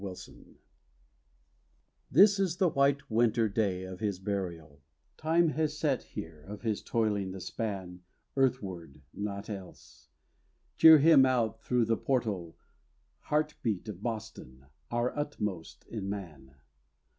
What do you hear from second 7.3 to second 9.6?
span Earthward, naught